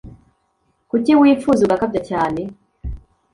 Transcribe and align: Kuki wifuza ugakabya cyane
Kuki 0.89 1.11
wifuza 1.21 1.61
ugakabya 1.63 2.01
cyane 2.09 2.41